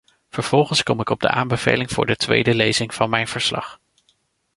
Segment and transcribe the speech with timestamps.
[0.29, 3.79] Vervolgens kom ik op de aanbeveling voor de tweede lezing van mijn verslag.